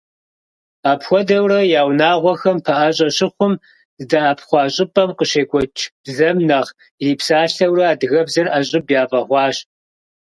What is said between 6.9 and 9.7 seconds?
ирипсалъэурэ, адыгэбзэр ӀэщӀыб яфӀэхъуащ.